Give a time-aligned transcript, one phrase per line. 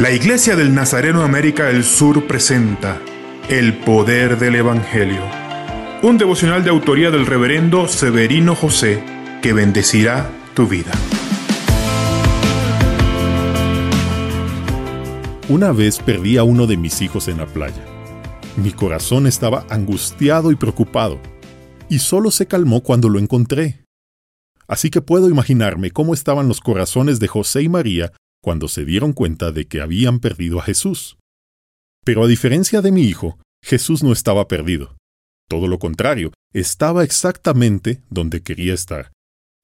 [0.00, 3.02] La Iglesia del Nazareno América del Sur presenta
[3.50, 5.20] El Poder del Evangelio,
[6.02, 9.04] un devocional de autoría del reverendo Severino José
[9.42, 10.90] que bendecirá tu vida.
[15.50, 17.84] Una vez perdí a uno de mis hijos en la playa.
[18.56, 21.20] Mi corazón estaba angustiado y preocupado,
[21.90, 23.84] y solo se calmó cuando lo encontré.
[24.66, 28.12] Así que puedo imaginarme cómo estaban los corazones de José y María
[28.42, 31.18] cuando se dieron cuenta de que habían perdido a Jesús.
[32.04, 34.96] Pero a diferencia de mi hijo, Jesús no estaba perdido.
[35.48, 39.12] Todo lo contrario, estaba exactamente donde quería estar.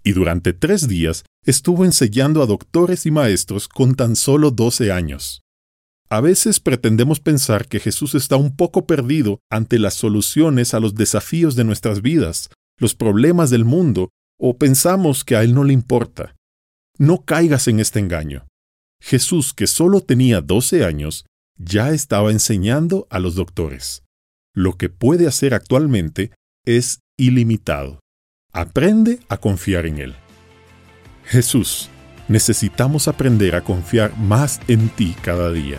[0.03, 5.41] Y durante tres días estuvo enseñando a doctores y maestros con tan solo doce años.
[6.09, 10.95] A veces pretendemos pensar que Jesús está un poco perdido ante las soluciones a los
[10.95, 15.73] desafíos de nuestras vidas, los problemas del mundo, o pensamos que a Él no le
[15.73, 16.37] importa.
[16.99, 18.47] No caigas en este engaño.
[19.07, 24.03] Jesús, que solo tenía 12 años, ya estaba enseñando a los doctores.
[24.53, 26.33] Lo que puede hacer actualmente
[26.65, 28.01] es ilimitado.
[28.53, 30.17] Aprende a confiar en Él.
[31.25, 31.89] Jesús,
[32.27, 35.79] necesitamos aprender a confiar más en ti cada día.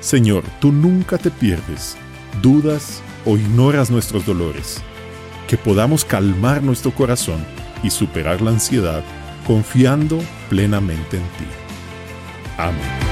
[0.00, 1.96] Señor, tú nunca te pierdes,
[2.42, 4.80] dudas o ignoras nuestros dolores.
[5.48, 7.44] Que podamos calmar nuestro corazón
[7.82, 9.02] y superar la ansiedad
[9.48, 11.65] confiando plenamente en ti.
[12.58, 13.05] Amén.